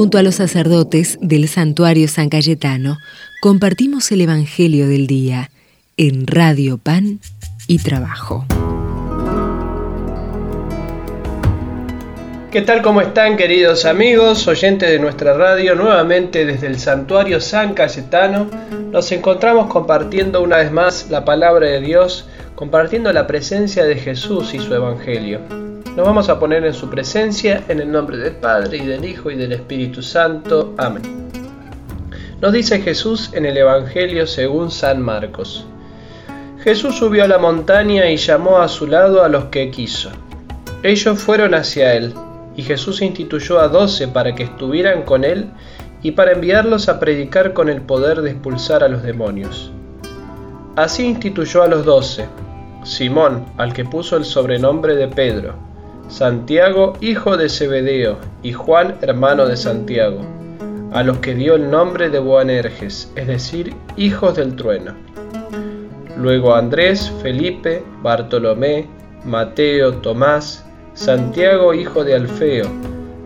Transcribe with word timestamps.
Junto 0.00 0.16
a 0.16 0.22
los 0.22 0.36
sacerdotes 0.36 1.18
del 1.20 1.46
santuario 1.46 2.08
San 2.08 2.30
Cayetano, 2.30 2.96
compartimos 3.42 4.10
el 4.12 4.22
Evangelio 4.22 4.88
del 4.88 5.06
Día 5.06 5.50
en 5.98 6.26
Radio 6.26 6.78
Pan 6.78 7.20
y 7.66 7.80
Trabajo. 7.80 8.46
¿Qué 12.50 12.62
tal? 12.62 12.80
¿Cómo 12.80 13.02
están 13.02 13.36
queridos 13.36 13.84
amigos, 13.84 14.48
oyentes 14.48 14.88
de 14.88 14.98
nuestra 14.98 15.34
radio? 15.34 15.74
Nuevamente 15.74 16.46
desde 16.46 16.68
el 16.68 16.78
santuario 16.78 17.38
San 17.38 17.74
Cayetano 17.74 18.48
nos 18.90 19.12
encontramos 19.12 19.70
compartiendo 19.70 20.40
una 20.40 20.56
vez 20.56 20.72
más 20.72 21.10
la 21.10 21.26
palabra 21.26 21.66
de 21.66 21.82
Dios, 21.82 22.26
compartiendo 22.54 23.12
la 23.12 23.26
presencia 23.26 23.84
de 23.84 23.96
Jesús 23.96 24.54
y 24.54 24.60
su 24.60 24.74
Evangelio. 24.74 25.42
Nos 25.96 26.06
vamos 26.06 26.28
a 26.28 26.38
poner 26.38 26.64
en 26.64 26.72
su 26.72 26.88
presencia 26.88 27.64
en 27.68 27.80
el 27.80 27.90
nombre 27.90 28.16
del 28.16 28.36
Padre 28.36 28.78
y 28.78 28.86
del 28.86 29.04
Hijo 29.04 29.28
y 29.28 29.34
del 29.34 29.52
Espíritu 29.52 30.02
Santo. 30.02 30.72
Amén. 30.78 31.02
Nos 32.40 32.52
dice 32.52 32.80
Jesús 32.80 33.30
en 33.34 33.44
el 33.44 33.56
Evangelio 33.56 34.24
según 34.28 34.70
San 34.70 35.02
Marcos. 35.02 35.66
Jesús 36.62 36.96
subió 36.96 37.24
a 37.24 37.28
la 37.28 37.38
montaña 37.38 38.08
y 38.08 38.16
llamó 38.16 38.58
a 38.58 38.68
su 38.68 38.86
lado 38.86 39.24
a 39.24 39.28
los 39.28 39.46
que 39.46 39.70
quiso. 39.72 40.10
Ellos 40.84 41.18
fueron 41.18 41.54
hacia 41.54 41.94
él 41.94 42.14
y 42.54 42.62
Jesús 42.62 43.02
instituyó 43.02 43.58
a 43.58 43.66
doce 43.66 44.06
para 44.06 44.36
que 44.36 44.44
estuvieran 44.44 45.02
con 45.02 45.24
él 45.24 45.50
y 46.02 46.12
para 46.12 46.32
enviarlos 46.32 46.88
a 46.88 47.00
predicar 47.00 47.52
con 47.52 47.68
el 47.68 47.82
poder 47.82 48.22
de 48.22 48.30
expulsar 48.30 48.84
a 48.84 48.88
los 48.88 49.02
demonios. 49.02 49.72
Así 50.76 51.04
instituyó 51.04 51.64
a 51.64 51.68
los 51.68 51.84
doce, 51.84 52.26
Simón, 52.84 53.44
al 53.58 53.72
que 53.72 53.84
puso 53.84 54.16
el 54.16 54.24
sobrenombre 54.24 54.94
de 54.94 55.08
Pedro, 55.08 55.69
Santiago, 56.10 56.94
hijo 57.00 57.36
de 57.36 57.48
Zebedeo, 57.48 58.18
y 58.42 58.52
Juan, 58.52 58.96
hermano 59.00 59.46
de 59.46 59.56
Santiago, 59.56 60.20
a 60.92 61.04
los 61.04 61.18
que 61.18 61.36
dio 61.36 61.54
el 61.54 61.70
nombre 61.70 62.10
de 62.10 62.18
Boanerges, 62.18 63.12
es 63.14 63.28
decir, 63.28 63.72
hijos 63.96 64.34
del 64.34 64.56
trueno. 64.56 64.92
Luego 66.16 66.56
Andrés, 66.56 67.12
Felipe, 67.22 67.84
Bartolomé, 68.02 68.88
Mateo, 69.24 69.94
Tomás, 69.94 70.66
Santiago 70.94 71.72
hijo 71.74 72.02
de 72.02 72.16
Alfeo, 72.16 72.66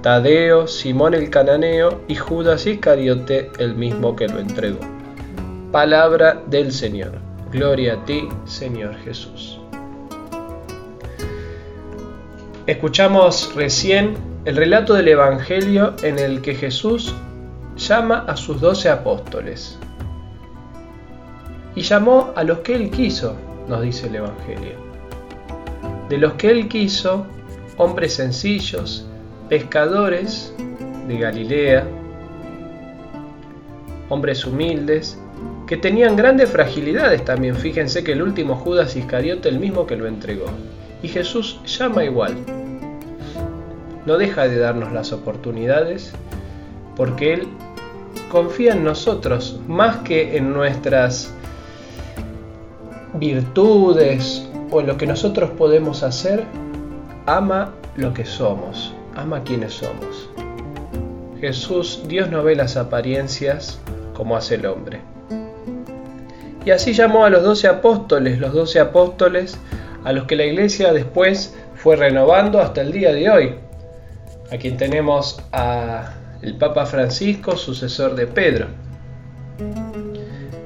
Tadeo, 0.00 0.68
Simón 0.68 1.14
el 1.14 1.30
cananeo 1.30 2.00
y 2.06 2.14
Judas 2.14 2.64
Iscariote, 2.64 3.50
el 3.58 3.74
mismo 3.74 4.14
que 4.14 4.28
lo 4.28 4.38
entregó. 4.38 4.78
Palabra 5.72 6.40
del 6.46 6.70
Señor. 6.70 7.12
Gloria 7.50 7.94
a 7.94 8.04
ti, 8.04 8.28
Señor 8.44 8.94
Jesús. 8.98 9.57
Escuchamos 12.68 13.54
recién 13.54 14.14
el 14.44 14.54
relato 14.54 14.92
del 14.92 15.08
Evangelio 15.08 15.96
en 16.02 16.18
el 16.18 16.42
que 16.42 16.54
Jesús 16.54 17.14
llama 17.78 18.26
a 18.28 18.36
sus 18.36 18.60
doce 18.60 18.90
apóstoles. 18.90 19.78
Y 21.74 21.80
llamó 21.80 22.30
a 22.36 22.44
los 22.44 22.58
que 22.58 22.74
él 22.74 22.90
quiso, 22.90 23.36
nos 23.68 23.80
dice 23.80 24.08
el 24.08 24.16
Evangelio. 24.16 24.72
De 26.10 26.18
los 26.18 26.34
que 26.34 26.50
él 26.50 26.68
quiso, 26.68 27.26
hombres 27.78 28.12
sencillos, 28.12 29.06
pescadores 29.48 30.52
de 31.08 31.18
Galilea, 31.18 31.86
hombres 34.10 34.44
humildes, 34.44 35.18
que 35.66 35.78
tenían 35.78 36.16
grandes 36.16 36.50
fragilidades 36.50 37.24
también. 37.24 37.56
Fíjense 37.56 38.04
que 38.04 38.12
el 38.12 38.20
último 38.20 38.56
Judas 38.56 38.94
Iscariote, 38.94 39.48
el 39.48 39.58
mismo 39.58 39.86
que 39.86 39.96
lo 39.96 40.06
entregó. 40.06 40.52
Y 41.02 41.08
Jesús 41.08 41.60
llama 41.64 42.04
igual. 42.04 42.36
No 44.06 44.16
deja 44.16 44.48
de 44.48 44.58
darnos 44.58 44.92
las 44.92 45.12
oportunidades 45.12 46.12
porque 46.96 47.34
Él 47.34 47.48
confía 48.30 48.72
en 48.72 48.84
nosotros 48.84 49.60
más 49.68 49.98
que 49.98 50.36
en 50.36 50.52
nuestras 50.52 51.32
virtudes 53.14 54.48
o 54.70 54.80
en 54.80 54.86
lo 54.86 54.96
que 54.96 55.06
nosotros 55.06 55.50
podemos 55.50 56.02
hacer 56.02 56.44
ama 57.26 57.72
lo 57.96 58.12
que 58.14 58.24
somos, 58.24 58.94
ama 59.14 59.42
quienes 59.44 59.74
somos. 59.74 60.30
Jesús, 61.40 62.02
Dios 62.08 62.30
no 62.30 62.42
ve 62.42 62.56
las 62.56 62.76
apariencias 62.76 63.78
como 64.14 64.36
hace 64.36 64.56
el 64.56 64.66
hombre. 64.66 65.00
Y 66.64 66.70
así 66.70 66.92
llamó 66.92 67.24
a 67.24 67.30
los 67.30 67.42
doce 67.44 67.68
apóstoles, 67.68 68.38
los 68.40 68.52
doce 68.52 68.80
apóstoles 68.80 69.58
a 70.04 70.12
los 70.12 70.24
que 70.24 70.36
la 70.36 70.44
iglesia 70.44 70.92
después 70.92 71.56
fue 71.74 71.96
renovando 71.96 72.60
hasta 72.60 72.80
el 72.80 72.92
día 72.92 73.12
de 73.12 73.30
hoy. 73.30 73.54
A 74.50 74.56
quien 74.56 74.76
tenemos 74.76 75.42
a 75.52 76.14
el 76.42 76.56
Papa 76.56 76.86
Francisco, 76.86 77.56
sucesor 77.56 78.14
de 78.14 78.26
Pedro. 78.26 78.66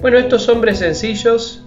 Bueno, 0.00 0.18
estos 0.18 0.48
hombres 0.48 0.78
sencillos 0.78 1.62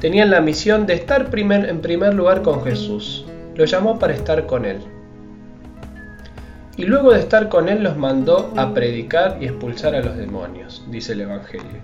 tenían 0.00 0.30
la 0.30 0.40
misión 0.40 0.86
de 0.86 0.94
estar 0.94 1.30
primer, 1.30 1.68
en 1.68 1.80
primer 1.80 2.14
lugar 2.14 2.42
con 2.42 2.64
Jesús, 2.64 3.24
lo 3.54 3.64
llamó 3.64 3.98
para 3.98 4.14
estar 4.14 4.46
con 4.46 4.64
él. 4.64 4.78
Y 6.76 6.84
luego 6.84 7.12
de 7.12 7.20
estar 7.20 7.48
con 7.48 7.68
él 7.68 7.82
los 7.82 7.96
mandó 7.96 8.52
a 8.56 8.72
predicar 8.72 9.36
y 9.40 9.44
expulsar 9.44 9.94
a 9.94 10.00
los 10.00 10.16
demonios, 10.16 10.82
dice 10.88 11.12
el 11.12 11.20
Evangelio. 11.22 11.82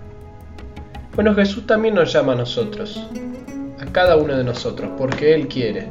Bueno, 1.13 1.35
Jesús 1.35 1.67
también 1.67 1.93
nos 1.93 2.11
llama 2.11 2.33
a 2.33 2.37
nosotros, 2.37 3.07
cada 3.91 4.17
uno 4.17 4.35
de 4.35 4.43
nosotros, 4.43 4.91
porque 4.97 5.33
Él 5.33 5.47
quiere. 5.47 5.87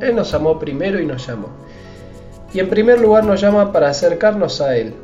Él 0.00 0.16
nos 0.16 0.32
amó 0.34 0.58
primero 0.58 1.00
y 1.00 1.06
nos 1.06 1.26
llamó. 1.26 1.48
Y 2.52 2.60
en 2.60 2.68
primer 2.68 3.00
lugar 3.00 3.24
nos 3.24 3.40
llama 3.40 3.72
para 3.72 3.90
acercarnos 3.90 4.60
a 4.60 4.76
Él. 4.76 4.94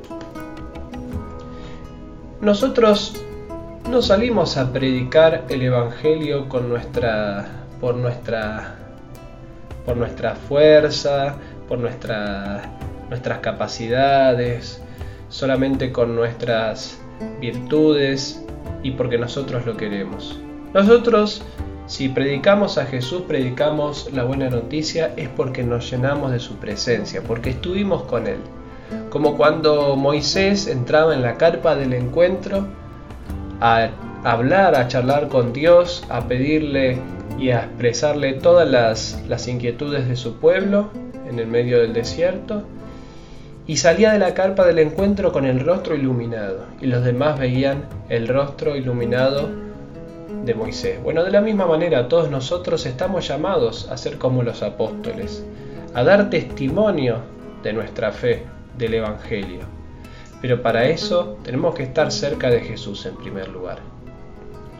Nosotros 2.41 3.15
no 3.91 4.03
salimos 4.03 4.56
a 4.56 4.72
predicar 4.72 5.44
el 5.49 5.62
Evangelio 5.62 6.49
con 6.49 6.69
nuestra, 6.69 7.47
por 7.81 7.94
nuestra 7.94 8.76
por 9.87 9.97
nuestra 9.97 10.34
fuerza, 10.34 11.37
por 11.69 11.78
nuestras 11.78 13.38
capacidades, 13.41 14.82
solamente 15.28 15.93
con 15.93 16.15
nuestras 16.16 16.99
virtudes 17.41 18.44
y 18.82 18.91
porque 18.91 19.16
nosotros 19.16 19.65
lo 19.65 19.76
queremos. 19.76 20.38
Nosotros, 20.75 21.43
si 21.86 22.08
predicamos 22.08 22.78
a 22.78 22.86
Jesús, 22.86 23.22
predicamos 23.28 24.10
la 24.12 24.24
buena 24.24 24.50
noticia, 24.50 25.12
es 25.16 25.28
porque 25.28 25.62
nos 25.62 25.88
llenamos 25.88 26.32
de 26.32 26.41
su 26.41 26.56
presencia, 26.56 27.22
porque 27.22 27.50
estuvimos 27.50 28.02
con 28.02 28.26
Él. 28.26 28.38
Como 29.08 29.36
cuando 29.36 29.94
Moisés 29.94 30.66
entraba 30.66 31.14
en 31.14 31.22
la 31.22 31.36
carpa 31.36 31.76
del 31.76 31.92
encuentro 31.92 32.66
a 33.60 33.91
hablar, 34.25 34.75
a 34.75 34.88
charlar 34.88 35.28
con 35.28 35.52
Dios, 35.52 36.04
a 36.08 36.26
pedirle 36.26 36.98
y 37.38 37.50
a 37.50 37.64
expresarle 37.64 38.32
todas 38.34 38.69
las, 38.69 39.48
inquietudes 39.48 40.08
de 40.08 40.16
su 40.16 40.36
pueblo 40.38 40.91
en 41.28 41.38
el 41.38 41.46
medio 41.46 41.80
del 41.80 41.92
desierto, 41.92 42.64
y 43.69 43.76
salía 43.76 44.12
de 44.12 44.19
la 44.19 44.34
carpa 44.34 44.66
del 44.66 44.80
encuentro 44.80 45.30
con 45.30 45.44
el 45.44 45.60
rostro 45.60 45.94
iluminado, 45.94 46.64
y 46.80 46.86
los 46.86 47.04
demás 47.04 47.38
veían 47.38 47.84
el 48.08 48.26
rostro 48.26 48.76
iluminado 48.76 49.66
de 50.44 50.54
Moisés. 50.54 51.03
Bueno, 51.03 51.25
de 51.25 51.31
la 51.31 51.41
misma 51.41 51.66
manera 51.66 52.09
todos 52.09 52.31
nosotros 52.31 52.87
estamos 52.87 53.28
llamados 53.28 53.88
a 53.91 53.97
ser 53.97 54.19
como 54.19 54.42
los 54.42 54.62
apóstoles, 54.62 55.44
a 55.94 56.03
dar 56.04 56.31
testimonio 56.31 57.19
de 57.62 57.72
nuestra 57.72 58.12
fe, 58.12 58.44
del 58.78 58.94
Evangelio. 58.94 59.60
Pero 60.41 60.62
para 60.62 60.87
eso 60.87 61.38
tenemos 61.42 61.75
que 61.75 61.84
estar 61.84 62.12
cerca 62.12 62.50
de 62.50 62.60
Jesús 62.60 63.06
en 63.06 63.16
primer 63.16 63.48
lugar. 63.48 63.78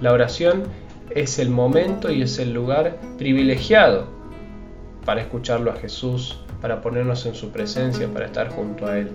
La 0.01 0.13
oración 0.13 0.65
es 1.11 1.39
el 1.39 1.49
momento 1.51 2.11
y 2.11 2.23
es 2.23 2.39
el 2.39 2.53
lugar 2.53 2.99
privilegiado 3.17 4.07
para 5.05 5.23
escucharlo 5.23 5.71
a 5.71 5.77
Jesús, 5.77 6.39
para 6.61 6.83
ponernos 6.83 7.25
en 7.27 7.35
su 7.35 7.51
presencia, 7.51 8.09
para 8.09 8.27
estar 8.27 8.51
junto 8.51 8.87
a 8.87 8.99
Él. 8.99 9.11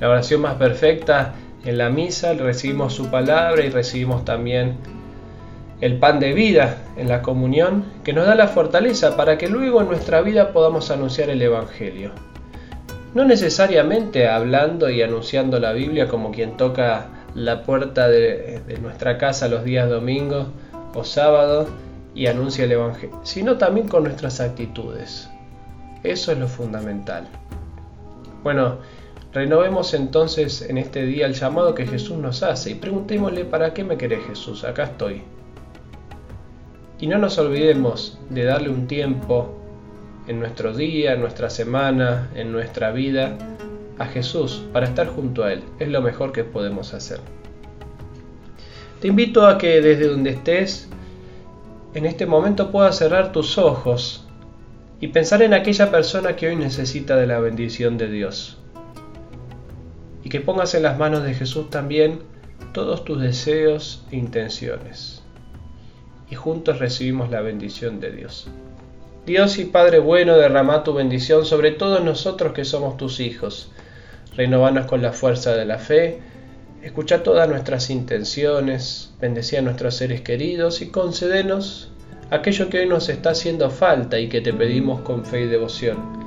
La 0.00 0.08
oración 0.08 0.40
más 0.40 0.54
perfecta 0.54 1.34
en 1.64 1.78
la 1.78 1.90
misa, 1.90 2.34
recibimos 2.34 2.94
su 2.94 3.10
palabra 3.10 3.64
y 3.64 3.70
recibimos 3.70 4.24
también 4.24 4.76
el 5.80 5.98
pan 5.98 6.20
de 6.20 6.32
vida 6.32 6.78
en 6.96 7.08
la 7.08 7.22
comunión, 7.22 7.84
que 8.04 8.12
nos 8.12 8.26
da 8.26 8.34
la 8.34 8.48
fortaleza 8.48 9.16
para 9.16 9.36
que 9.36 9.48
luego 9.48 9.80
en 9.80 9.88
nuestra 9.88 10.20
vida 10.20 10.52
podamos 10.52 10.90
anunciar 10.90 11.28
el 11.28 11.42
Evangelio. 11.42 12.12
No 13.14 13.24
necesariamente 13.24 14.28
hablando 14.28 14.88
y 14.90 15.02
anunciando 15.02 15.58
la 15.58 15.72
Biblia 15.72 16.08
como 16.08 16.30
quien 16.30 16.56
toca 16.56 17.08
la 17.34 17.62
puerta 17.62 18.08
de, 18.08 18.62
nuestra 18.80 19.18
casa 19.18 19.48
los 19.48 19.64
días 19.64 19.90
domingos 19.90 20.46
o 20.94 21.04
sábados 21.04 21.68
y 22.14 22.26
anuncia 22.26 22.64
el 22.64 22.72
Evangelio, 22.72 23.18
sino 23.24 23.58
también 23.58 23.88
con 23.88 24.04
nuestras 24.04 24.40
actitudes. 24.40 25.28
Eso 26.04 26.32
es 26.32 26.38
lo 26.38 26.46
fundamental. 26.46 27.26
Bueno, 28.42 28.78
renovemos 29.32 29.94
entonces 29.94 30.62
en 30.62 30.78
este 30.78 31.04
día 31.04 31.26
el 31.26 31.34
llamado 31.34 31.74
que 31.74 31.86
Jesús 31.86 32.18
nos 32.18 32.42
hace 32.42 32.70
y 32.70 32.74
preguntémosle, 32.74 33.44
¿para 33.44 33.72
qué 33.72 33.84
me 33.84 33.96
querés 33.96 34.24
Jesús? 34.26 34.64
Acá 34.64 34.84
estoy. 34.84 35.22
Y 37.00 37.06
no 37.06 37.18
nos 37.18 37.38
olvidemos 37.38 38.18
de 38.30 38.44
darle 38.44 38.68
un 38.68 38.86
tiempo 38.86 39.58
en 40.28 40.38
nuestro 40.38 40.72
día, 40.72 41.14
en 41.14 41.20
nuestra 41.20 41.50
semana, 41.50 42.30
en 42.34 42.52
nuestra 42.52 42.92
vida, 42.92 43.36
a 43.98 44.06
Jesús, 44.06 44.64
para 44.72 44.86
estar 44.86 45.08
junto 45.08 45.44
a 45.44 45.52
Él. 45.52 45.62
Es 45.78 45.88
lo 45.88 46.00
mejor 46.00 46.32
que 46.32 46.44
podemos 46.44 46.94
hacer. 46.94 47.20
Te 49.00 49.08
invito 49.08 49.46
a 49.46 49.58
que 49.58 49.80
desde 49.80 50.06
donde 50.06 50.30
estés, 50.30 50.88
en 51.94 52.06
este 52.06 52.24
momento 52.24 52.70
puedas 52.70 52.98
cerrar 52.98 53.32
tus 53.32 53.58
ojos 53.58 54.28
y 55.00 55.08
pensar 55.08 55.42
en 55.42 55.54
aquella 55.54 55.90
persona 55.90 56.36
que 56.36 56.46
hoy 56.46 56.56
necesita 56.56 57.16
de 57.16 57.26
la 57.26 57.40
bendición 57.40 57.98
de 57.98 58.08
Dios. 58.08 58.61
Que 60.32 60.40
pongas 60.40 60.74
en 60.74 60.82
las 60.82 60.96
manos 60.96 61.24
de 61.24 61.34
Jesús 61.34 61.68
también 61.68 62.20
todos 62.72 63.04
tus 63.04 63.20
deseos 63.20 64.02
e 64.10 64.16
intenciones. 64.16 65.20
Y 66.30 66.36
juntos 66.36 66.78
recibimos 66.78 67.28
la 67.28 67.42
bendición 67.42 68.00
de 68.00 68.12
Dios. 68.12 68.48
Dios 69.26 69.58
y 69.58 69.66
Padre 69.66 69.98
bueno, 69.98 70.38
derrama 70.38 70.84
tu 70.84 70.94
bendición 70.94 71.44
sobre 71.44 71.72
todos 71.72 72.02
nosotros 72.02 72.54
que 72.54 72.64
somos 72.64 72.96
tus 72.96 73.20
hijos. 73.20 73.72
Renovanos 74.34 74.86
con 74.86 75.02
la 75.02 75.12
fuerza 75.12 75.54
de 75.54 75.66
la 75.66 75.76
fe, 75.76 76.22
escucha 76.82 77.22
todas 77.22 77.46
nuestras 77.46 77.90
intenciones, 77.90 79.12
bendecí 79.20 79.56
a 79.56 79.60
nuestros 79.60 79.96
seres 79.96 80.22
queridos 80.22 80.80
y 80.80 80.88
concédenos 80.88 81.90
aquello 82.30 82.70
que 82.70 82.78
hoy 82.78 82.86
nos 82.86 83.10
está 83.10 83.32
haciendo 83.32 83.68
falta 83.68 84.18
y 84.18 84.30
que 84.30 84.40
te 84.40 84.54
pedimos 84.54 85.02
con 85.02 85.26
fe 85.26 85.42
y 85.42 85.48
devoción. 85.48 86.21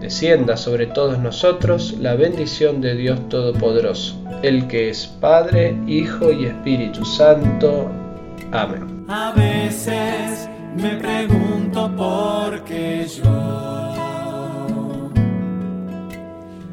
Descienda 0.00 0.56
sobre 0.56 0.86
todos 0.86 1.18
nosotros 1.18 1.96
la 1.98 2.14
bendición 2.14 2.80
de 2.80 2.94
Dios 2.94 3.28
Todopoderoso, 3.28 4.16
el 4.42 4.68
que 4.68 4.90
es 4.90 5.06
Padre, 5.06 5.76
Hijo 5.88 6.30
y 6.30 6.46
Espíritu 6.46 7.04
Santo. 7.04 7.90
Amén. 8.52 9.04
A 9.08 9.32
veces 9.32 10.48
me 10.76 10.90
pregunto 10.96 11.90
por 11.96 12.62
qué 12.62 13.06
yo 13.08 13.58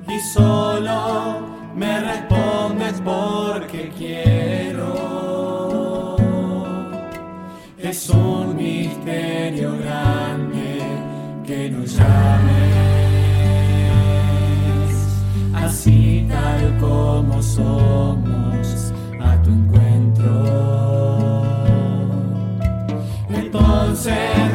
y 0.07 0.19
solo 0.19 1.39
me 1.75 1.99
respondes 2.01 3.01
porque 3.03 3.91
quiero. 3.97 4.95
Es 7.79 8.07
un 8.09 8.55
misterio 8.55 9.77
grande 9.79 10.79
que 11.45 11.69
nos 11.69 11.97
llames 11.97 12.84
así 15.75 16.25
tal 16.29 16.77
como 16.79 17.43
somos 17.43 18.93
a 19.19 19.41
tu 19.43 19.49
encuentro. 19.49 20.31
Entonces 23.29 24.54